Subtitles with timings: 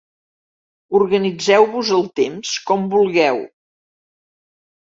[0.99, 3.41] Organitzeu-vos el temps com vulgueu.